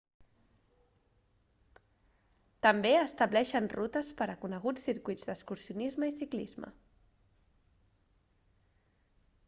[2.67, 6.73] també estableixen rutes per a coneguts circuits d'excursionisme i ciclisme